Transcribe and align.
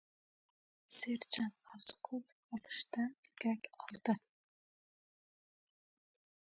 Serjant 0.99 1.59
Orziqulov 1.75 2.25
bolishdan 2.55 3.13
ko‘krak 3.27 3.69
oldi. 3.87 4.19